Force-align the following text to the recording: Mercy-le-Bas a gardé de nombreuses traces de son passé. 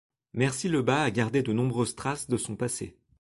Mercy-le-Bas 0.33 1.03
a 1.03 1.11
gardé 1.11 1.43
de 1.43 1.53
nombreuses 1.53 1.93
traces 1.95 2.27
de 2.27 2.37
son 2.37 2.55
passé. 2.55 2.97